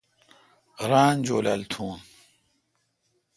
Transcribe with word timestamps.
ران 0.89 1.15
جولال 1.25 1.61
تھون۔ 1.71 1.97